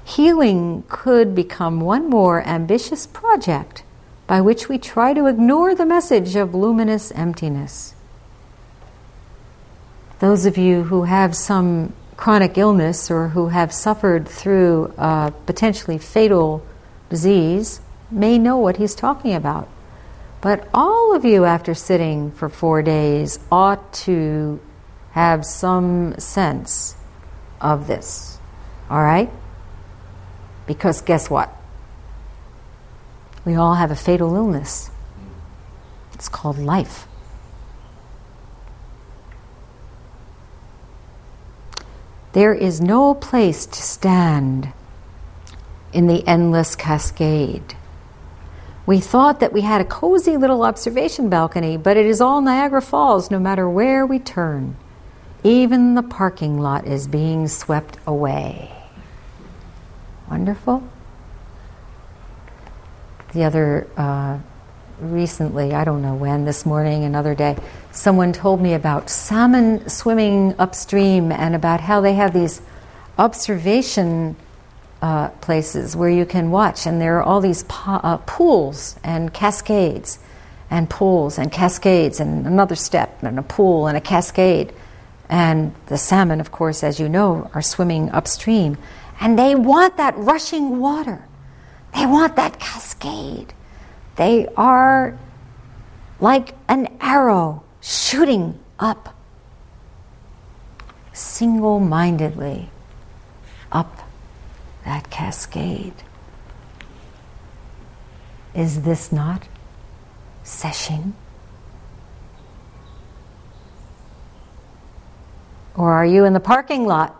healing 0.04 0.84
could 0.88 1.34
become 1.34 1.80
one 1.80 2.08
more 2.08 2.46
ambitious 2.46 3.06
project 3.06 3.82
by 4.26 4.40
which 4.40 4.68
we 4.68 4.78
try 4.78 5.14
to 5.14 5.26
ignore 5.26 5.74
the 5.74 5.86
message 5.86 6.36
of 6.36 6.54
luminous 6.54 7.10
emptiness. 7.12 7.94
Those 10.18 10.46
of 10.46 10.56
you 10.56 10.84
who 10.84 11.04
have 11.04 11.34
some 11.34 11.92
chronic 12.22 12.56
illness 12.56 13.10
or 13.10 13.30
who 13.30 13.48
have 13.48 13.72
suffered 13.72 14.28
through 14.28 14.94
a 14.96 15.32
potentially 15.44 15.98
fatal 15.98 16.64
disease 17.10 17.80
may 18.12 18.38
know 18.38 18.56
what 18.56 18.76
he's 18.76 18.94
talking 18.94 19.34
about. 19.34 19.68
But 20.40 20.68
all 20.72 21.16
of 21.16 21.24
you, 21.24 21.44
after 21.44 21.74
sitting 21.74 22.30
for 22.30 22.48
four 22.48 22.80
days, 22.80 23.40
ought 23.50 23.92
to 24.06 24.60
have 25.10 25.44
some 25.44 26.16
sense 26.20 26.94
of 27.60 27.88
this. 27.88 28.38
All 28.88 29.02
right? 29.02 29.28
Because 30.68 31.00
guess 31.00 31.28
what? 31.28 31.50
We 33.44 33.56
all 33.56 33.74
have 33.74 33.90
a 33.90 33.96
fatal 33.96 34.36
illness. 34.36 34.92
It's 36.12 36.28
called 36.28 36.56
life. 36.56 37.08
There 42.32 42.54
is 42.54 42.80
no 42.80 43.14
place 43.14 43.66
to 43.66 43.82
stand 43.82 44.72
in 45.92 46.06
the 46.06 46.26
endless 46.26 46.74
cascade. 46.74 47.76
We 48.86 49.00
thought 49.00 49.40
that 49.40 49.52
we 49.52 49.60
had 49.60 49.80
a 49.80 49.84
cozy 49.84 50.36
little 50.36 50.62
observation 50.64 51.28
balcony, 51.28 51.76
but 51.76 51.96
it 51.96 52.06
is 52.06 52.20
all 52.20 52.40
Niagara 52.40 52.82
Falls 52.82 53.30
no 53.30 53.38
matter 53.38 53.68
where 53.68 54.06
we 54.06 54.18
turn. 54.18 54.76
Even 55.44 55.94
the 55.94 56.02
parking 56.02 56.58
lot 56.58 56.86
is 56.86 57.06
being 57.06 57.48
swept 57.48 57.98
away. 58.06 58.72
Wonderful. 60.30 60.82
The 63.34 63.44
other, 63.44 63.88
uh, 63.96 64.38
recently, 65.02 65.74
I 65.74 65.84
don't 65.84 66.02
know 66.02 66.14
when, 66.14 66.44
this 66.44 66.64
morning, 66.64 67.04
another 67.04 67.34
day, 67.34 67.56
someone 67.90 68.32
told 68.32 68.60
me 68.60 68.74
about 68.74 69.10
salmon 69.10 69.88
swimming 69.88 70.54
upstream 70.58 71.32
and 71.32 71.54
about 71.54 71.80
how 71.80 72.00
they 72.00 72.14
have 72.14 72.32
these 72.32 72.62
observation 73.18 74.36
uh, 75.02 75.28
places 75.40 75.96
where 75.96 76.08
you 76.08 76.24
can 76.24 76.50
watch, 76.50 76.86
and 76.86 77.00
there 77.00 77.18
are 77.18 77.22
all 77.22 77.40
these 77.40 77.64
po- 77.64 78.00
uh, 78.02 78.16
pools 78.18 78.96
and 79.02 79.34
cascades, 79.34 80.18
and 80.70 80.88
pools 80.88 81.38
and 81.38 81.50
cascades, 81.50 82.20
and 82.20 82.46
another 82.46 82.76
step, 82.76 83.22
and 83.22 83.38
a 83.38 83.42
pool 83.42 83.88
and 83.88 83.96
a 83.96 84.00
cascade. 84.00 84.72
And 85.28 85.74
the 85.86 85.98
salmon, 85.98 86.40
of 86.40 86.52
course, 86.52 86.84
as 86.84 87.00
you 87.00 87.08
know, 87.08 87.50
are 87.54 87.62
swimming 87.62 88.10
upstream. 88.10 88.78
And 89.20 89.38
they 89.38 89.54
want 89.54 89.96
that 89.96 90.16
rushing 90.16 90.78
water, 90.78 91.26
they 91.94 92.06
want 92.06 92.36
that 92.36 92.58
cascade. 92.60 93.52
They 94.16 94.46
are 94.56 95.18
like 96.20 96.54
an 96.68 96.88
arrow 97.00 97.64
shooting 97.80 98.58
up 98.78 99.14
single 101.12 101.80
mindedly 101.80 102.70
up 103.70 104.08
that 104.84 105.10
cascade. 105.10 105.94
Is 108.54 108.82
this 108.82 109.12
not 109.12 109.48
session? 110.42 111.14
Or 115.74 115.92
are 115.92 116.04
you 116.04 116.24
in 116.24 116.32
the 116.32 116.40
parking 116.40 116.86
lot 116.86 117.16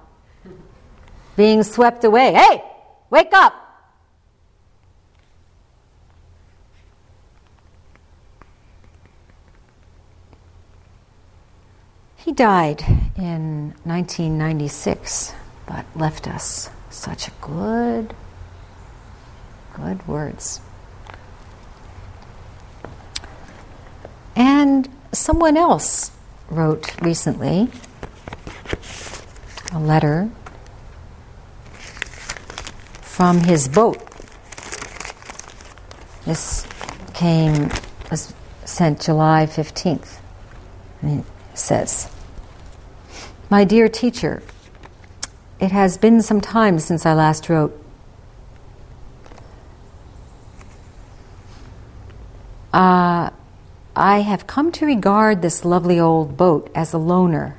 being 1.36 1.62
swept 1.62 2.04
away? 2.04 2.32
Hey, 2.34 2.62
wake 3.08 3.32
up! 3.32 3.61
He 12.24 12.30
died 12.32 12.82
in 13.16 13.74
1996, 13.82 15.34
but 15.66 15.84
left 15.96 16.28
us 16.28 16.70
such 16.88 17.28
good, 17.40 18.14
good 19.74 20.06
words. 20.06 20.60
And 24.36 24.88
someone 25.10 25.56
else 25.56 26.12
wrote 26.48 26.94
recently 27.02 27.68
a 29.72 29.80
letter 29.80 30.30
from 33.00 33.40
his 33.40 33.66
boat. 33.66 33.98
This 36.24 36.68
came, 37.14 37.68
was 38.12 38.32
sent 38.64 39.00
July 39.00 39.46
15th. 39.46 40.18
And 41.00 41.20
it 41.20 41.26
says, 41.54 42.11
My 43.52 43.64
dear 43.64 43.86
teacher, 43.86 44.42
it 45.60 45.72
has 45.72 45.98
been 45.98 46.22
some 46.22 46.40
time 46.40 46.78
since 46.78 47.04
I 47.04 47.12
last 47.12 47.50
wrote. 47.50 47.78
Uh, 52.72 53.28
I 53.94 54.20
have 54.20 54.46
come 54.46 54.72
to 54.72 54.86
regard 54.86 55.42
this 55.42 55.66
lovely 55.66 56.00
old 56.00 56.34
boat 56.34 56.70
as 56.74 56.94
a 56.94 56.98
loner. 56.98 57.58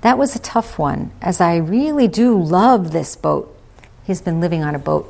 That 0.00 0.16
was 0.16 0.34
a 0.34 0.38
tough 0.38 0.78
one, 0.78 1.10
as 1.20 1.38
I 1.38 1.56
really 1.56 2.08
do 2.08 2.42
love 2.42 2.92
this 2.92 3.14
boat. 3.14 3.54
He's 4.04 4.22
been 4.22 4.40
living 4.40 4.64
on 4.64 4.74
a 4.74 4.78
boat. 4.78 5.06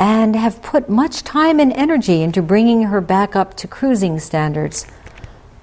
And 0.00 0.34
have 0.34 0.62
put 0.62 0.88
much 0.88 1.22
time 1.22 1.60
and 1.60 1.70
energy 1.74 2.22
into 2.22 2.40
bringing 2.40 2.84
her 2.84 3.02
back 3.02 3.36
up 3.36 3.58
to 3.58 3.68
cruising 3.68 4.18
standards. 4.18 4.86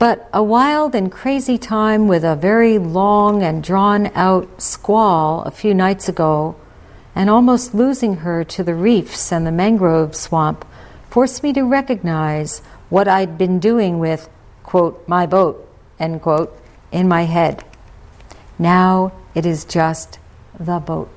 But 0.03 0.27
a 0.33 0.43
wild 0.43 0.95
and 0.95 1.09
crazy 1.09 1.57
time 1.57 2.09
with 2.09 2.25
a 2.25 2.35
very 2.35 2.77
long 2.77 3.41
and 3.41 3.63
drawn 3.63 4.11
out 4.15 4.61
squall 4.61 5.43
a 5.43 5.49
few 5.49 5.73
nights 5.73 6.09
ago, 6.09 6.57
and 7.15 7.29
almost 7.29 7.73
losing 7.73 8.17
her 8.17 8.43
to 8.43 8.65
the 8.65 8.75
reefs 8.75 9.31
and 9.31 9.47
the 9.47 9.51
mangrove 9.53 10.13
swamp, 10.13 10.65
forced 11.09 11.41
me 11.41 11.53
to 11.53 11.61
recognize 11.63 12.59
what 12.89 13.07
I'd 13.07 13.37
been 13.37 13.59
doing 13.59 13.97
with, 13.97 14.27
quote, 14.63 15.07
my 15.07 15.25
boat, 15.25 15.65
end 15.97 16.21
quote, 16.21 16.53
in 16.91 17.07
my 17.07 17.21
head. 17.21 17.63
Now 18.59 19.13
it 19.33 19.45
is 19.45 19.63
just 19.63 20.19
the 20.59 20.79
boat. 20.79 21.09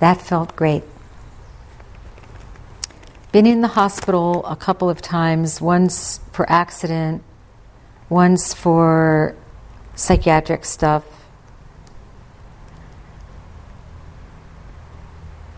That 0.00 0.20
felt 0.20 0.56
great 0.56 0.82
been 3.34 3.46
in 3.48 3.62
the 3.62 3.74
hospital 3.82 4.46
a 4.46 4.54
couple 4.54 4.88
of 4.88 5.02
times, 5.02 5.60
once 5.60 6.20
for 6.30 6.48
accident, 6.48 7.20
once 8.08 8.54
for 8.54 9.34
psychiatric 9.96 10.64
stuff. 10.64 11.02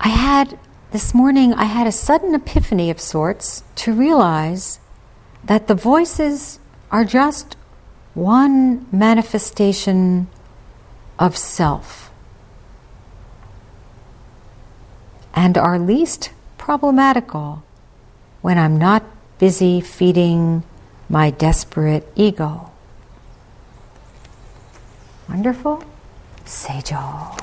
I 0.00 0.08
had 0.08 0.58
this 0.90 1.12
morning, 1.12 1.52
I 1.52 1.64
had 1.64 1.86
a 1.86 1.92
sudden 1.92 2.34
epiphany 2.34 2.88
of 2.88 2.98
sorts 2.98 3.62
to 3.74 3.92
realize 3.92 4.80
that 5.44 5.66
the 5.66 5.74
voices 5.74 6.58
are 6.90 7.04
just 7.04 7.58
one 8.14 8.86
manifestation 8.90 10.28
of 11.18 11.36
self. 11.36 12.10
And 15.34 15.58
are 15.58 15.78
least 15.78 16.30
problematical 16.56 17.65
when 18.42 18.58
I'm 18.58 18.76
not 18.76 19.04
busy 19.38 19.80
feeding 19.80 20.62
my 21.08 21.30
desperate 21.30 22.10
ego. 22.14 22.70
Wonderful? 25.28 25.82
Seijo. 26.44 27.42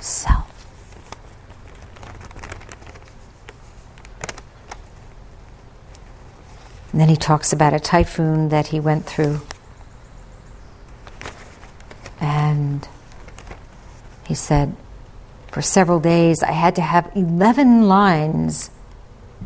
Self. 0.00 0.50
And 6.92 7.00
then 7.00 7.08
he 7.08 7.16
talks 7.16 7.52
about 7.52 7.74
a 7.74 7.80
typhoon 7.80 8.50
that 8.50 8.68
he 8.68 8.78
went 8.78 9.04
through. 9.04 9.40
And 12.20 12.86
he 14.24 14.34
said, 14.34 14.76
for 15.50 15.60
several 15.60 15.98
days 15.98 16.42
I 16.42 16.52
had 16.52 16.76
to 16.76 16.82
have 16.82 17.10
11 17.16 17.88
lines 17.88 18.70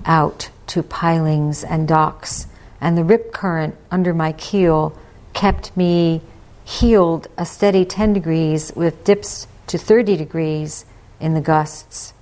out 0.04 0.50
to 0.68 0.82
pilings 0.82 1.64
and 1.64 1.88
docks, 1.88 2.46
and 2.80 2.96
the 2.96 3.04
rip 3.04 3.32
current 3.32 3.74
under 3.90 4.14
my 4.14 4.32
keel 4.32 4.96
kept 5.32 5.76
me 5.76 6.20
heeled 6.64 7.28
a 7.38 7.46
steady 7.46 7.84
10 7.84 8.12
degrees 8.12 8.72
with 8.76 9.04
dips 9.04 9.46
to 9.66 9.78
30 9.78 10.16
degrees 10.16 10.84
in 11.20 11.34
the 11.34 11.40
gusts. 11.40 12.12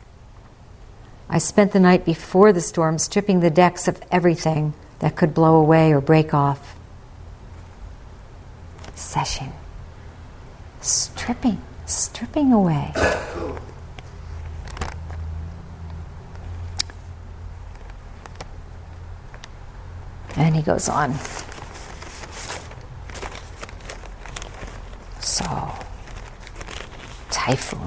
I 1.28 1.38
spent 1.38 1.72
the 1.72 1.80
night 1.80 2.04
before 2.04 2.52
the 2.52 2.60
storm 2.60 2.98
stripping 2.98 3.40
the 3.40 3.50
decks 3.50 3.88
of 3.88 4.00
everything 4.12 4.74
that 5.00 5.16
could 5.16 5.34
blow 5.34 5.56
away 5.56 5.92
or 5.92 6.00
break 6.00 6.32
off. 6.32 6.76
Session. 8.94 9.52
Stripping 10.80 11.60
stripping 11.86 12.52
away. 12.52 12.92
And 20.36 20.54
he 20.54 20.62
goes 20.62 20.88
on. 20.88 21.14
So, 25.20 25.44
typhoon. 27.30 27.82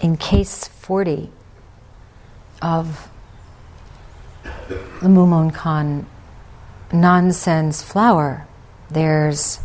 In 0.00 0.16
case 0.16 0.68
40 0.68 1.30
of 2.62 3.10
the 5.00 5.08
Mumonkan 5.08 6.04
Nansen's 6.92 7.82
flower, 7.82 8.46
there's 8.90 9.60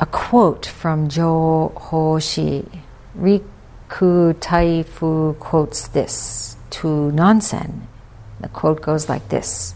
a 0.00 0.06
quote 0.06 0.66
from 0.66 1.08
Jo 1.08 1.72
Hoshi. 1.76 2.66
Riku 3.18 4.34
Taifu 4.34 5.38
quotes 5.38 5.88
this 5.88 6.56
to 6.70 7.12
Nansen. 7.12 7.86
The 8.40 8.48
quote 8.48 8.80
goes 8.80 9.08
like 9.08 9.28
this 9.28 9.74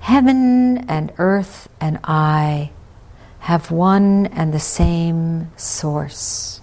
Heaven 0.00 0.88
and 0.88 1.12
earth 1.18 1.68
and 1.80 1.98
I 2.04 2.70
have 3.40 3.70
one 3.70 4.26
and 4.26 4.54
the 4.54 4.60
same 4.60 5.50
source. 5.56 6.61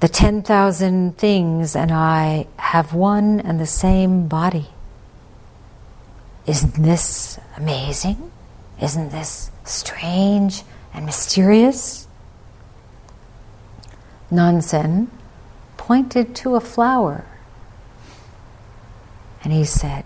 The 0.00 0.08
10,000 0.08 1.18
things 1.18 1.76
and 1.76 1.92
I 1.92 2.46
have 2.56 2.94
one 2.94 3.38
and 3.38 3.60
the 3.60 3.66
same 3.66 4.28
body. 4.28 4.68
Isn't 6.46 6.82
this 6.82 7.38
amazing? 7.58 8.32
Isn't 8.80 9.10
this 9.10 9.50
strange 9.64 10.62
and 10.94 11.04
mysterious? 11.04 12.08
Nansen 14.30 15.10
pointed 15.76 16.34
to 16.36 16.54
a 16.54 16.60
flower 16.60 17.26
and 19.42 19.52
he 19.52 19.64
said, 19.64 20.04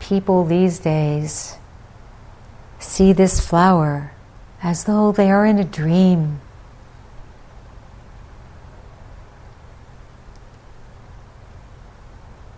People 0.00 0.44
these 0.44 0.80
days 0.80 1.56
see 2.78 3.12
this 3.12 3.46
flower 3.46 4.12
as 4.62 4.84
though 4.84 5.12
they 5.12 5.30
are 5.30 5.46
in 5.46 5.58
a 5.58 5.64
dream. 5.64 6.40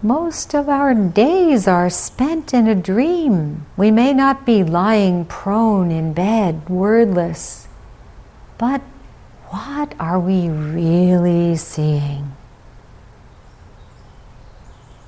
Most 0.05 0.53
of 0.53 0.69
our 0.69 0.95
days 0.95 1.69
are 1.69 1.89
spent 1.89 2.53
in 2.53 2.67
a 2.67 2.75
dream. 2.75 3.67
We 3.77 3.93
may 3.93 4.13
not 4.13 4.45
be 4.45 4.65
lying 4.65 5.25
prone 5.27 5.93
in 5.93 6.13
bed, 6.13 6.69
wordless, 6.69 7.69
but 8.59 8.81
what 9.51 9.95
are 10.01 10.19
we 10.19 10.49
really 10.49 11.55
seeing? 11.55 12.33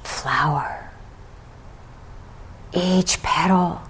Flower. 0.05 0.93
Each 2.73 3.21
petal. 3.21 3.83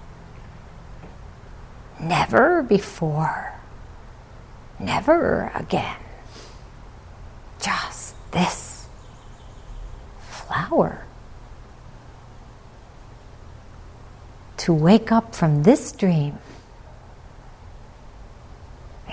Never 1.99 2.63
before. 2.63 3.53
Never 4.79 5.51
again. 5.53 5.97
Just 7.61 8.15
this 8.31 8.64
flower. 10.75 11.05
To 14.57 14.73
wake 14.73 15.11
up 15.11 15.35
from 15.35 15.63
this 15.63 15.91
dream 15.91 16.37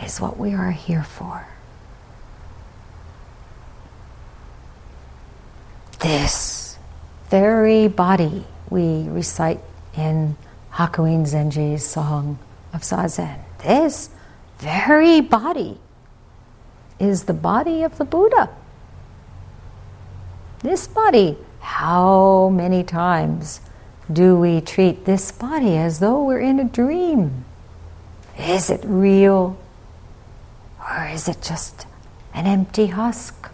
is 0.03 0.21
what 0.21 0.39
we 0.39 0.55
are 0.55 0.71
here 0.71 1.05
for. 1.05 1.47
This 6.01 6.79
very 7.31 7.89
body 7.89 8.45
we 8.71 9.07
recite 9.09 9.61
in 9.97 10.37
Hakuin 10.73 11.27
Zenji's 11.27 11.85
song 11.85 12.39
of 12.73 12.83
Zazen. 12.83 13.39
This 13.63 14.11
very 14.59 15.21
body 15.21 15.79
is 16.99 17.25
the 17.25 17.35
body 17.35 17.83
of 17.83 17.99
the 17.99 18.05
Buddha. 18.05 18.49
This 20.63 20.87
body, 20.87 21.37
how 21.63 22.51
many 22.53 22.83
times 22.83 23.61
do 24.13 24.37
we 24.37 24.61
treat 24.61 25.05
this 25.05 25.31
body 25.31 25.77
as 25.77 26.01
though 26.01 26.25
we're 26.25 26.41
in 26.41 26.59
a 26.59 26.65
dream? 26.65 27.45
Is 28.37 28.69
it 28.69 28.81
real? 28.85 29.57
Or 30.81 31.07
is 31.07 31.29
it 31.29 31.41
just 31.41 31.87
an 32.35 32.47
empty 32.47 32.89
husk? 32.89 33.49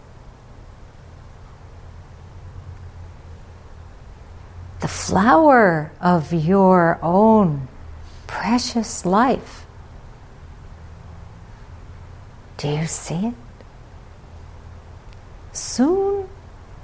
The 4.80 4.88
flower 4.88 5.92
of 6.00 6.32
your 6.32 6.98
own 7.02 7.68
precious 8.26 9.04
life. 9.04 9.66
Do 12.56 12.68
you 12.68 12.86
see 12.86 13.26
it? 13.26 13.34
Soon 15.52 16.28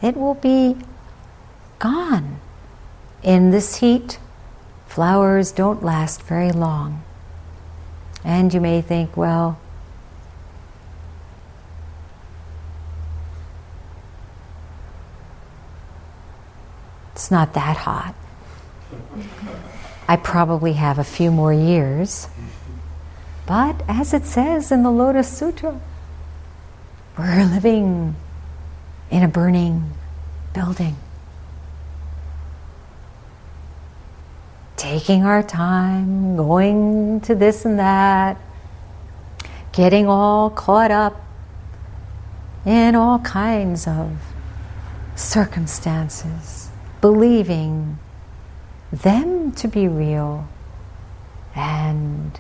it 0.03 0.17
will 0.19 0.35
be 0.35 0.77
gone. 1.85 2.41
In 3.23 3.51
this 3.51 3.77
heat, 3.77 4.19
flowers 4.87 5.53
don't 5.53 5.85
last 5.85 6.23
very 6.23 6.51
long. 6.51 7.05
And 8.25 8.55
you 8.55 8.61
may 8.61 8.81
think, 8.81 9.19
well, 9.19 9.61
it's 17.13 17.31
not 17.31 17.53
that 17.53 17.77
hot. 17.77 18.15
I 20.09 20.17
probably 20.17 20.73
have 20.73 20.99
a 20.99 21.05
few 21.05 21.31
more 21.31 21.53
years. 21.53 22.29
But 23.45 23.83
as 23.87 24.15
it 24.15 24.25
says 24.25 24.73
in 24.73 24.85
the 24.85 24.91
Lotus 24.91 25.29
Sutra, 25.29 25.79
we're 27.19 27.45
living 27.45 28.17
in 29.11 29.23
a 29.23 29.29
burning 29.29 29.93
building. 30.55 30.97
Taking 34.77 35.25
our 35.25 35.43
time, 35.43 36.37
going 36.37 37.21
to 37.23 37.35
this 37.35 37.65
and 37.65 37.79
that, 37.79 38.37
getting 39.73 40.09
all 40.09 40.51
caught 40.51 40.91
up 40.91 41.23
in 42.67 42.95
all 42.95 43.19
kinds 43.21 43.87
of 43.87 44.17
circumstances, 45.17 46.71
believing 47.01 47.99
them 48.93 49.53
to 49.53 49.69
be 49.69 49.87
real 49.87 50.49
and 51.55 52.39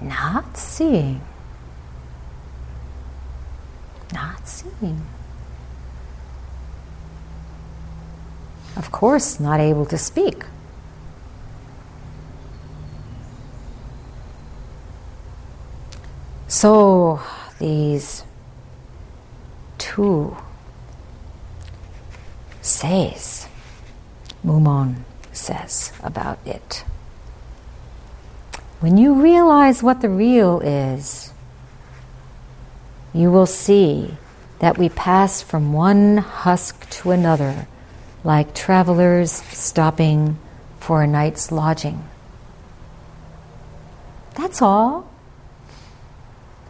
not 0.00 0.56
seeing 0.56 1.20
not 4.12 4.46
seeing. 4.46 5.02
Of 8.76 8.90
course, 8.90 9.38
not 9.38 9.60
able 9.60 9.86
to 9.86 9.98
speak. 9.98 10.44
So, 16.48 17.20
these 17.58 18.24
two 19.78 20.36
says, 22.60 23.48
Mumon 24.44 24.96
says 25.32 25.92
about 26.02 26.38
it. 26.46 26.84
When 28.80 28.98
you 28.98 29.14
realize 29.14 29.82
what 29.82 30.00
the 30.00 30.08
real 30.08 30.60
is, 30.60 31.32
you 33.14 33.30
will 33.30 33.46
see 33.46 34.16
that 34.58 34.78
we 34.78 34.88
pass 34.88 35.42
from 35.42 35.72
one 35.72 36.18
husk 36.18 36.88
to 36.90 37.10
another 37.10 37.66
like 38.24 38.54
travelers 38.54 39.30
stopping 39.30 40.38
for 40.78 41.02
a 41.02 41.06
night's 41.06 41.50
lodging. 41.50 42.04
That's 44.34 44.62
all. 44.62 45.10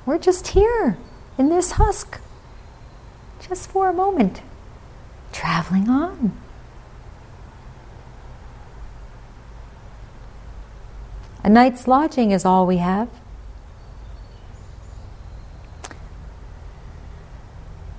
We're 0.05 0.19
just 0.19 0.49
here 0.49 0.99
in 1.39 1.49
this 1.49 1.73
husk, 1.73 2.21
just 3.47 3.71
for 3.71 3.89
a 3.89 3.93
moment, 3.93 4.43
traveling 5.33 5.89
on. 5.89 6.33
A 11.45 11.49
night's 11.49 11.89
lodging 11.89 12.31
is 12.31 12.45
all 12.45 12.67
we 12.67 12.79
have. 12.79 13.09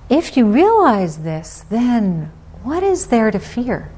If 0.08 0.36
you 0.36 0.46
realize 0.46 1.18
this, 1.18 1.64
then 1.68 2.30
what 2.64 2.82
is 2.82 3.08
there 3.08 3.30
to 3.30 3.38
fear? 3.38 3.92